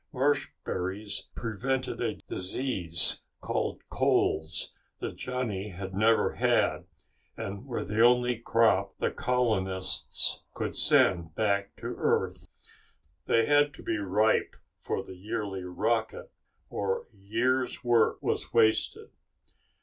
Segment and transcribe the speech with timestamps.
[0.11, 6.85] Marshberries prevented a disease called colds that Johnny had never had,
[7.37, 12.47] and were the only crop the colonists could send back to Earth.
[13.27, 16.31] They had to be ripe for the yearly rocket
[16.71, 19.11] or a year's work was wasted.